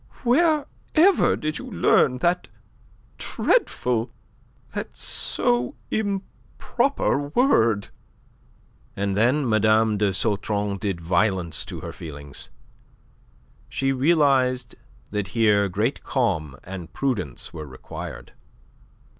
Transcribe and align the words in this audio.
"Wherever 0.23 1.35
did 1.35 1.59
you 1.59 1.69
learn 1.69 2.17
that 2.25 2.47
dreadful, 3.19 4.11
that 4.73 4.97
so 4.97 5.75
improper 5.91 7.27
word?" 7.35 7.89
And 8.95 9.15
then 9.15 9.45
Mme. 9.47 9.97
de 9.97 10.11
Sautron 10.11 10.79
did 10.79 10.99
violence 11.01 11.63
to 11.65 11.81
her 11.81 11.93
feelings. 11.93 12.49
She 13.69 13.91
realized 13.91 14.73
that 15.11 15.27
here 15.37 15.69
great 15.69 16.03
calm 16.03 16.57
and 16.63 16.91
prudence 16.91 17.53
were 17.53 17.67
required. 17.67 18.33